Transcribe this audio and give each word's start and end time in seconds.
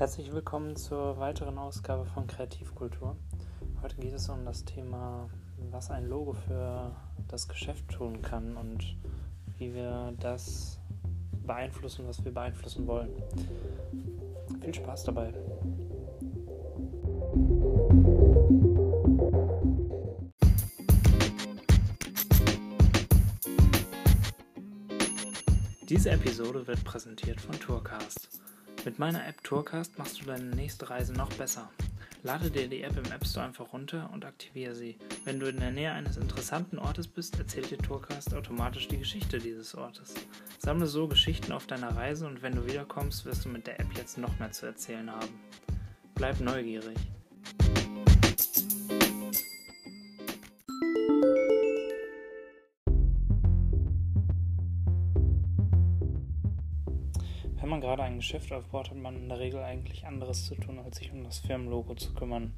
Herzlich 0.00 0.32
willkommen 0.32 0.76
zur 0.76 1.18
weiteren 1.18 1.58
Ausgabe 1.58 2.06
von 2.06 2.26
Kreativkultur. 2.26 3.18
Heute 3.82 3.96
geht 3.96 4.14
es 4.14 4.30
um 4.30 4.46
das 4.46 4.64
Thema, 4.64 5.28
was 5.70 5.90
ein 5.90 6.06
Logo 6.06 6.32
für 6.32 6.90
das 7.28 7.46
Geschäft 7.46 7.86
tun 7.90 8.22
kann 8.22 8.56
und 8.56 8.96
wie 9.58 9.74
wir 9.74 10.14
das 10.18 10.80
beeinflussen, 11.46 12.08
was 12.08 12.24
wir 12.24 12.32
beeinflussen 12.32 12.86
wollen. 12.86 13.10
Viel 14.62 14.72
Spaß 14.72 15.04
dabei. 15.04 15.34
Diese 25.90 26.10
Episode 26.10 26.66
wird 26.66 26.82
präsentiert 26.84 27.38
von 27.38 27.60
Tourcast. 27.60 28.40
Mit 28.84 28.98
meiner 28.98 29.26
App 29.26 29.44
Tourcast 29.44 29.98
machst 29.98 30.22
du 30.22 30.24
deine 30.24 30.56
nächste 30.56 30.88
Reise 30.88 31.12
noch 31.12 31.30
besser. 31.34 31.68
Lade 32.22 32.50
dir 32.50 32.66
die 32.66 32.82
App 32.82 32.96
im 32.96 33.12
App 33.12 33.26
Store 33.26 33.44
einfach 33.44 33.74
runter 33.74 34.08
und 34.14 34.24
aktiviere 34.24 34.74
sie. 34.74 34.98
Wenn 35.24 35.38
du 35.38 35.48
in 35.48 35.60
der 35.60 35.70
Nähe 35.70 35.92
eines 35.92 36.16
interessanten 36.16 36.78
Ortes 36.78 37.06
bist, 37.06 37.38
erzählt 37.38 37.70
dir 37.70 37.76
Tourcast 37.76 38.34
automatisch 38.34 38.88
die 38.88 38.98
Geschichte 38.98 39.38
dieses 39.38 39.74
Ortes. 39.74 40.14
Sammle 40.58 40.86
so 40.86 41.08
Geschichten 41.08 41.52
auf 41.52 41.66
deiner 41.66 41.94
Reise 41.94 42.26
und 42.26 42.40
wenn 42.40 42.54
du 42.54 42.66
wiederkommst, 42.66 43.26
wirst 43.26 43.44
du 43.44 43.50
mit 43.50 43.66
der 43.66 43.80
App 43.80 43.92
jetzt 43.96 44.16
noch 44.16 44.38
mehr 44.38 44.52
zu 44.52 44.64
erzählen 44.64 45.10
haben. 45.10 45.28
Bleib 46.14 46.40
neugierig. 46.40 46.96
Wenn 57.60 57.68
man 57.68 57.80
gerade 57.80 58.02
ein 58.02 58.16
Geschäft 58.16 58.52
aufbaut, 58.52 58.90
hat 58.90 58.96
man 58.96 59.16
in 59.16 59.28
der 59.28 59.38
Regel 59.38 59.62
eigentlich 59.62 60.06
anderes 60.06 60.46
zu 60.46 60.54
tun, 60.54 60.78
als 60.78 60.96
sich 60.96 61.12
um 61.12 61.22
das 61.24 61.40
Firmenlogo 61.40 61.94
zu 61.94 62.14
kümmern. 62.14 62.54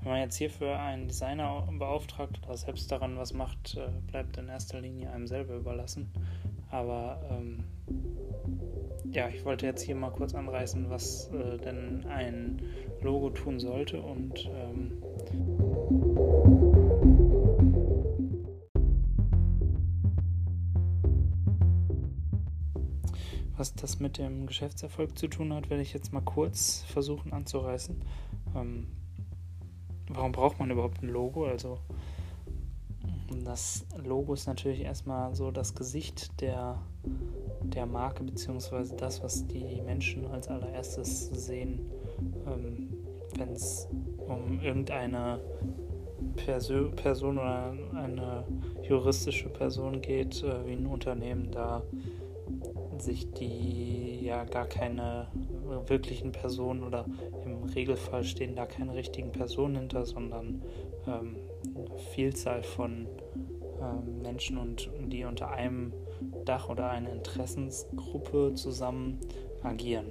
Wenn 0.00 0.12
man 0.12 0.20
jetzt 0.20 0.36
hierfür 0.36 0.78
einen 0.78 1.06
Designer 1.06 1.68
beauftragt 1.78 2.40
oder 2.44 2.56
selbst 2.56 2.90
daran 2.90 3.18
was 3.18 3.34
macht, 3.34 3.76
äh, 3.76 3.88
bleibt 4.10 4.36
in 4.36 4.48
erster 4.48 4.80
Linie 4.80 5.10
einem 5.10 5.26
selber 5.26 5.54
überlassen. 5.54 6.10
Aber 6.70 7.20
ähm, 7.30 7.64
ja, 9.12 9.28
ich 9.28 9.44
wollte 9.44 9.66
jetzt 9.66 9.82
hier 9.82 9.94
mal 9.94 10.10
kurz 10.10 10.34
anreißen, 10.34 10.88
was 10.88 11.30
äh, 11.32 11.58
denn 11.58 12.06
ein 12.08 12.62
Logo 13.02 13.30
tun 13.30 13.60
sollte 13.60 14.00
und 14.00 14.50
ähm, 14.54 14.92
Was 23.56 23.74
das 23.74 24.00
mit 24.00 24.18
dem 24.18 24.46
Geschäftserfolg 24.46 25.18
zu 25.18 25.28
tun 25.28 25.52
hat, 25.52 25.68
werde 25.68 25.82
ich 25.82 25.92
jetzt 25.92 26.12
mal 26.12 26.22
kurz 26.22 26.84
versuchen 26.88 27.32
anzureißen. 27.32 28.00
Ähm, 28.56 28.86
warum 30.08 30.32
braucht 30.32 30.58
man 30.58 30.70
überhaupt 30.70 31.02
ein 31.02 31.08
Logo? 31.08 31.46
Also 31.46 31.78
das 33.44 33.84
Logo 34.04 34.34
ist 34.34 34.46
natürlich 34.46 34.80
erstmal 34.80 35.34
so 35.34 35.50
das 35.50 35.74
Gesicht 35.74 36.40
der, 36.40 36.78
der 37.62 37.86
Marke, 37.86 38.24
beziehungsweise 38.24 38.94
das, 38.96 39.22
was 39.22 39.46
die 39.46 39.80
Menschen 39.82 40.26
als 40.26 40.48
allererstes 40.48 41.28
sehen, 41.28 41.80
ähm, 42.46 42.88
wenn 43.36 43.50
es 43.50 43.88
um 44.26 44.60
irgendeine 44.60 45.40
Perso 46.36 46.90
Person 46.90 47.38
oder 47.38 47.74
eine 47.94 48.44
juristische 48.82 49.48
Person 49.48 50.00
geht, 50.00 50.42
äh, 50.42 50.66
wie 50.66 50.72
ein 50.72 50.86
Unternehmen 50.86 51.50
da 51.50 51.82
sich 53.02 53.30
die 53.32 54.24
ja 54.24 54.44
gar 54.44 54.66
keine 54.66 55.28
wirklichen 55.86 56.32
Personen 56.32 56.84
oder 56.84 57.04
im 57.44 57.64
Regelfall 57.64 58.24
stehen 58.24 58.54
da 58.54 58.66
keine 58.66 58.94
richtigen 58.94 59.32
Personen 59.32 59.76
hinter, 59.76 60.06
sondern 60.06 60.62
ähm, 61.06 61.36
Vielzahl 62.14 62.62
von 62.62 63.08
ähm, 63.80 64.22
Menschen 64.22 64.58
und 64.58 64.90
die 65.06 65.24
unter 65.24 65.50
einem 65.50 65.92
Dach 66.44 66.68
oder 66.68 66.90
einer 66.90 67.10
Interessensgruppe 67.10 68.54
zusammen 68.54 69.18
agieren. 69.62 70.06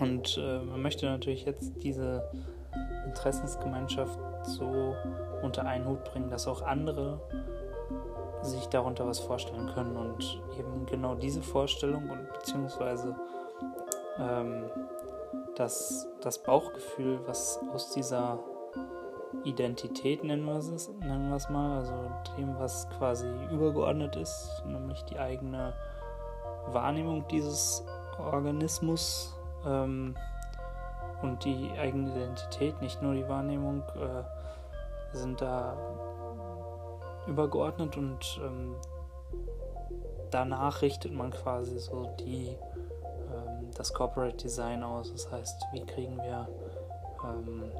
Und 0.00 0.38
äh, 0.40 0.60
man 0.60 0.82
möchte 0.82 1.06
natürlich 1.06 1.44
jetzt 1.44 1.82
diese 1.82 2.28
Interessensgemeinschaft 3.06 4.18
so 4.46 4.94
unter 5.42 5.66
einen 5.66 5.86
Hut 5.86 6.04
bringen, 6.04 6.30
dass 6.30 6.46
auch 6.46 6.62
andere 6.62 7.20
sich 8.44 8.66
darunter 8.66 9.06
was 9.06 9.18
vorstellen 9.20 9.70
können 9.74 9.96
und 9.96 10.42
eben 10.58 10.86
genau 10.86 11.14
diese 11.14 11.42
Vorstellung 11.42 12.10
und 12.10 12.32
beziehungsweise 12.32 13.16
ähm, 14.18 14.64
das, 15.56 16.08
das 16.20 16.42
Bauchgefühl, 16.42 17.20
was 17.26 17.60
aus 17.72 17.90
dieser 17.92 18.38
Identität, 19.44 20.24
nennen 20.24 20.44
wir 20.44 20.56
es, 20.56 20.88
nennen 21.00 21.28
wir 21.28 21.36
es 21.36 21.48
mal, 21.48 21.78
also 21.78 21.94
dem, 22.36 22.58
was 22.58 22.88
quasi 22.98 23.28
übergeordnet 23.50 24.16
ist, 24.16 24.62
nämlich 24.66 25.02
die 25.04 25.18
eigene 25.18 25.74
Wahrnehmung 26.68 27.26
dieses 27.28 27.84
Organismus 28.18 29.34
ähm, 29.66 30.14
und 31.22 31.44
die 31.44 31.70
eigene 31.78 32.10
Identität, 32.10 32.80
nicht 32.80 33.02
nur 33.02 33.14
die 33.14 33.28
Wahrnehmung, 33.28 33.82
äh, 33.96 35.16
sind 35.16 35.40
da 35.40 35.76
übergeordnet 37.26 37.96
und 37.96 38.40
ähm, 38.44 38.74
danach 40.30 40.82
richtet 40.82 41.12
man 41.12 41.30
quasi 41.30 41.78
so 41.78 42.10
die 42.20 42.48
ähm, 42.48 43.70
das 43.76 43.92
Corporate 43.92 44.36
Design 44.36 44.82
aus. 44.82 45.12
Das 45.12 45.30
heißt, 45.30 45.66
wie 45.72 45.84
kriegen 45.84 46.16
wir 46.16 46.48
ähm, 47.24 47.70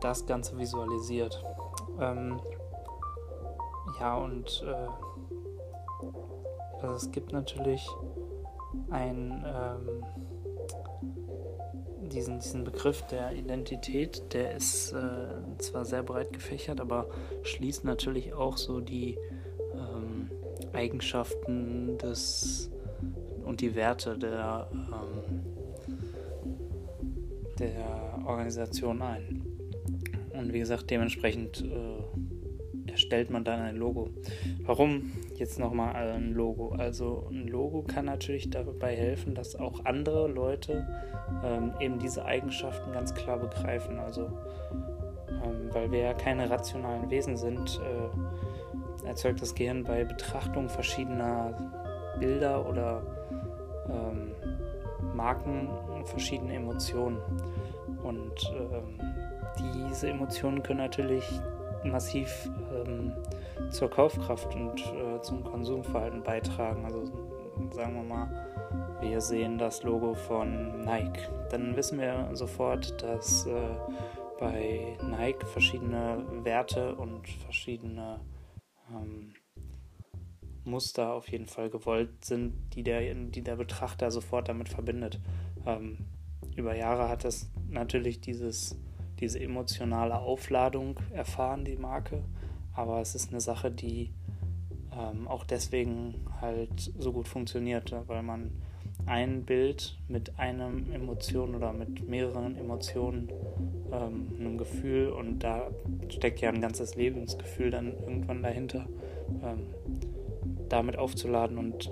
das 0.00 0.26
Ganze 0.26 0.56
visualisiert. 0.58 1.42
Ähm, 2.00 2.40
ja, 4.00 4.16
und 4.16 4.64
äh, 4.66 4.88
also 6.82 6.94
es 6.94 7.10
gibt 7.10 7.32
natürlich 7.32 7.88
ein 8.90 9.44
ähm, 9.46 10.04
diesen, 12.16 12.40
diesen 12.40 12.64
Begriff 12.64 13.02
der 13.02 13.32
Identität, 13.32 14.32
der 14.32 14.56
ist 14.56 14.92
äh, 14.92 15.58
zwar 15.58 15.84
sehr 15.84 16.02
breit 16.02 16.32
gefächert, 16.32 16.80
aber 16.80 17.08
schließt 17.42 17.84
natürlich 17.84 18.32
auch 18.32 18.56
so 18.56 18.80
die 18.80 19.18
ähm, 19.74 20.30
Eigenschaften 20.72 21.98
des 21.98 22.70
und 23.44 23.60
die 23.60 23.74
Werte 23.76 24.18
der, 24.18 24.68
ähm, 24.72 25.42
der 27.58 28.18
Organisation 28.26 29.02
ein. 29.02 29.42
Und 30.32 30.52
wie 30.52 30.58
gesagt, 30.58 30.90
dementsprechend 30.90 31.62
äh, 31.64 32.90
erstellt 32.90 33.30
man 33.30 33.44
dann 33.44 33.60
ein 33.60 33.76
Logo. 33.76 34.10
Warum 34.62 35.12
jetzt 35.38 35.58
nochmal 35.58 35.94
ein 35.94 36.32
Logo? 36.32 36.74
Also 36.76 37.28
ein 37.30 37.48
Logo 37.48 37.82
kann 37.82 38.04
natürlich 38.04 38.50
dabei 38.50 38.96
helfen, 38.96 39.34
dass 39.34 39.56
auch 39.56 39.84
andere 39.84 40.28
Leute 40.28 40.86
ähm, 41.44 41.72
eben 41.80 41.98
diese 41.98 42.24
Eigenschaften 42.24 42.92
ganz 42.92 43.14
klar 43.14 43.38
begreifen. 43.38 43.98
Also 43.98 44.30
ähm, 45.28 45.68
weil 45.72 45.90
wir 45.90 46.00
ja 46.00 46.14
keine 46.14 46.48
rationalen 46.50 47.10
Wesen 47.10 47.36
sind, 47.36 47.80
äh, 47.82 49.06
erzeugt 49.06 49.40
das 49.42 49.54
Gehirn 49.54 49.84
bei 49.84 50.04
Betrachtung 50.04 50.68
verschiedener 50.68 51.54
Bilder 52.18 52.68
oder 52.68 53.02
ähm, 53.88 54.32
Marken 55.14 55.68
verschiedene 56.04 56.54
Emotionen. 56.54 57.18
Und 58.02 58.54
ähm, 58.54 59.00
diese 59.74 60.08
Emotionen 60.08 60.62
können 60.62 60.80
natürlich 60.80 61.24
massiv 61.84 62.50
ähm, 62.74 63.12
zur 63.70 63.90
Kaufkraft 63.90 64.54
und 64.54 64.80
äh, 64.80 65.20
zum 65.22 65.44
Konsumverhalten 65.44 66.22
beitragen. 66.22 66.84
Also 66.84 67.04
sagen 67.70 67.94
wir 67.94 68.02
mal, 68.02 68.98
wir 69.00 69.20
sehen 69.20 69.58
das 69.58 69.82
Logo 69.82 70.14
von 70.14 70.84
Nike. 70.84 71.28
Dann 71.50 71.76
wissen 71.76 71.98
wir 71.98 72.30
sofort, 72.34 73.02
dass 73.02 73.46
äh, 73.46 73.76
bei 74.38 74.96
Nike 75.02 75.46
verschiedene 75.46 76.24
Werte 76.42 76.94
und 76.94 77.28
verschiedene 77.28 78.20
ähm, 78.90 79.34
Muster 80.64 81.12
auf 81.12 81.28
jeden 81.28 81.46
Fall 81.46 81.70
gewollt 81.70 82.24
sind, 82.24 82.74
die 82.74 82.82
der, 82.82 83.14
die 83.14 83.42
der 83.42 83.56
Betrachter 83.56 84.10
sofort 84.10 84.48
damit 84.48 84.68
verbindet. 84.68 85.20
Ähm, 85.64 86.06
über 86.56 86.74
Jahre 86.74 87.08
hat 87.08 87.24
das 87.24 87.50
natürlich 87.68 88.20
dieses 88.20 88.76
diese 89.20 89.40
emotionale 89.40 90.18
Aufladung 90.18 90.98
erfahren, 91.12 91.64
die 91.64 91.76
Marke. 91.76 92.22
Aber 92.76 93.00
es 93.00 93.14
ist 93.14 93.30
eine 93.30 93.40
Sache, 93.40 93.70
die 93.70 94.10
ähm, 94.92 95.26
auch 95.26 95.44
deswegen 95.44 96.14
halt 96.40 96.92
so 96.98 97.12
gut 97.12 97.26
funktioniert, 97.26 97.94
weil 98.06 98.22
man 98.22 98.50
ein 99.06 99.44
Bild 99.44 99.96
mit 100.08 100.38
einem 100.38 100.92
Emotion 100.92 101.54
oder 101.54 101.72
mit 101.72 102.08
mehreren 102.08 102.56
Emotionen, 102.56 103.30
ähm, 103.92 104.28
einem 104.38 104.58
Gefühl 104.58 105.08
und 105.08 105.40
da 105.40 105.70
steckt 106.08 106.40
ja 106.40 106.50
ein 106.50 106.60
ganzes 106.60 106.96
Lebensgefühl 106.96 107.70
dann 107.70 107.92
irgendwann 107.92 108.42
dahinter, 108.42 108.86
ähm, 109.42 109.66
damit 110.68 110.96
aufzuladen 110.96 111.58
und 111.58 111.90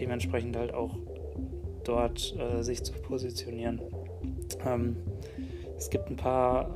dementsprechend 0.00 0.56
halt 0.56 0.72
auch 0.72 0.96
dort 1.84 2.34
äh, 2.38 2.62
sich 2.62 2.82
zu 2.82 2.92
positionieren. 2.94 3.80
Ähm, 4.64 4.96
es 5.76 5.90
gibt 5.90 6.10
ein 6.10 6.16
paar 6.16 6.70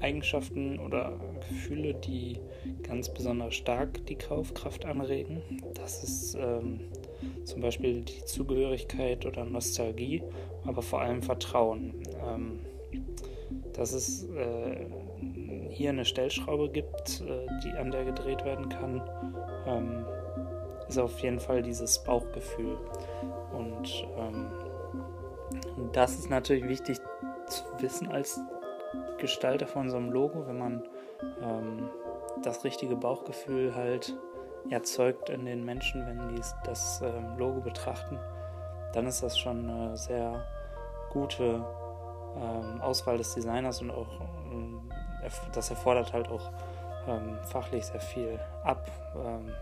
Eigenschaften 0.00 0.78
oder 0.78 1.18
Gefühle, 1.48 1.94
die 1.94 2.38
ganz 2.82 3.12
besonders 3.12 3.54
stark 3.54 4.04
die 4.06 4.16
Kaufkraft 4.16 4.84
anregen. 4.84 5.42
Das 5.74 6.02
ist 6.02 6.34
ähm, 6.34 6.80
zum 7.44 7.60
Beispiel 7.60 8.02
die 8.02 8.24
Zugehörigkeit 8.24 9.26
oder 9.26 9.44
Nostalgie, 9.44 10.22
aber 10.64 10.82
vor 10.82 11.00
allem 11.00 11.22
Vertrauen. 11.22 11.94
Ähm, 12.26 12.60
dass 13.72 13.92
es 13.92 14.24
äh, 14.30 14.86
hier 15.70 15.90
eine 15.90 16.04
Stellschraube 16.04 16.70
gibt, 16.70 17.20
äh, 17.20 17.46
die 17.62 17.72
an 17.72 17.90
der 17.90 18.04
gedreht 18.04 18.44
werden 18.44 18.68
kann, 18.68 19.02
ähm, 19.66 20.04
ist 20.88 20.98
auf 20.98 21.18
jeden 21.20 21.40
Fall 21.40 21.62
dieses 21.62 22.02
Bauchgefühl. 22.02 22.78
Und 23.52 24.06
ähm, 24.18 24.50
das 25.92 26.18
ist 26.18 26.30
natürlich 26.30 26.68
wichtig 26.68 26.98
zu 27.48 27.64
wissen 27.80 28.08
als 28.08 28.40
Gestalter 29.18 29.66
von 29.66 29.90
so 29.90 29.96
einem 29.96 30.10
Logo, 30.10 30.46
wenn 30.46 30.58
man 30.58 30.82
ähm, 31.42 31.90
das 32.42 32.64
richtige 32.64 32.96
Bauchgefühl 32.96 33.74
halt 33.74 34.14
erzeugt 34.70 35.30
in 35.30 35.44
den 35.44 35.64
Menschen, 35.64 36.06
wenn 36.06 36.34
die 36.34 36.40
das 36.64 37.00
ähm, 37.02 37.38
Logo 37.38 37.60
betrachten, 37.60 38.18
dann 38.92 39.06
ist 39.06 39.22
das 39.22 39.38
schon 39.38 39.68
eine 39.68 39.96
sehr 39.96 40.44
gute 41.10 41.64
ähm, 42.36 42.80
Auswahl 42.80 43.18
des 43.18 43.34
Designers 43.34 43.80
und 43.80 43.90
auch 43.90 44.20
ähm, 44.50 44.90
das 45.52 45.70
erfordert 45.70 46.12
halt 46.12 46.28
auch 46.28 46.50
ähm, 47.08 47.38
fachlich 47.44 47.84
sehr 47.84 48.00
viel 48.00 48.38
ab. 48.64 48.90
Ähm, 49.16 49.52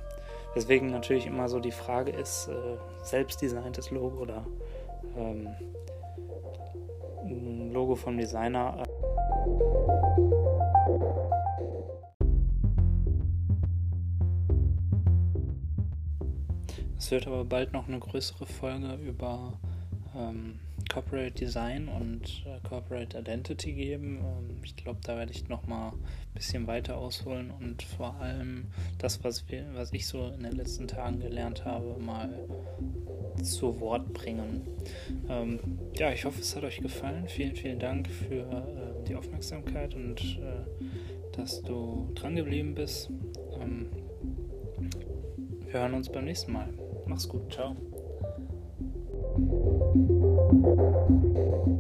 deswegen 0.55 0.91
natürlich 0.91 1.27
immer 1.27 1.49
so 1.49 1.61
die 1.61 1.73
Frage 1.73 2.11
ist, 2.11 2.49
äh, 2.49 2.77
selbstdesigntes 3.03 3.91
Logo 3.91 4.19
oder 4.19 4.45
ein 5.17 5.55
Logo 7.73 7.95
vom 7.95 8.17
Designer. 8.17 8.83
Es 17.05 17.11
wird 17.11 17.27
aber 17.27 17.45
bald 17.45 17.73
noch 17.75 17.87
eine 17.87 17.99
größere 17.99 18.47
Folge 18.47 18.95
über 18.95 19.53
ähm, 20.17 20.59
Corporate 20.89 21.33
Design 21.33 21.89
und 21.89 22.45
äh, 22.47 22.67
Corporate 22.69 23.19
Identity 23.19 23.73
geben. 23.73 24.19
Ähm, 24.19 24.57
ich 24.63 24.77
glaube, 24.77 25.01
da 25.03 25.17
werde 25.17 25.33
ich 25.33 25.49
noch 25.49 25.67
mal 25.67 25.89
ein 25.91 26.35
bisschen 26.35 26.67
weiter 26.67 26.97
ausholen 26.97 27.51
und 27.51 27.83
vor 27.83 28.15
allem 28.21 28.67
das, 28.99 29.23
was, 29.25 29.49
wir, 29.49 29.65
was 29.75 29.93
ich 29.93 30.07
so 30.07 30.29
in 30.29 30.43
den 30.43 30.53
letzten 30.53 30.89
Tagen 30.89 31.21
gelernt 31.21 31.65
habe, 31.65 31.97
mal 31.99 32.47
zu 33.43 33.81
Wort 33.81 34.13
bringen. 34.13 34.63
Ähm, 35.29 35.61
ja, 35.97 36.13
ich 36.13 36.25
hoffe, 36.25 36.41
es 36.41 36.55
hat 36.57 36.65
euch 36.65 36.79
gefallen. 36.79 37.29
Vielen, 37.29 37.57
vielen 37.57 37.79
Dank 37.79 38.09
für 38.09 38.43
äh, 38.43 39.05
die 39.09 39.15
Aufmerksamkeit 39.15 39.95
und 39.95 40.21
äh, 40.39 41.37
dass 41.37 41.63
du 41.63 42.11
dran 42.15 42.37
geblieben 42.37 42.75
bist. 42.75 43.11
Ähm, 43.61 43.87
wir 45.65 45.81
hören 45.81 45.95
uns 45.95 46.09
beim 46.09 46.25
nächsten 46.25 46.53
Mal. 46.53 46.69
Mach's 47.07 47.29
gut. 47.29 47.53
Ciao. 47.53 47.77
Thank 50.63 51.67
you. 51.67 51.74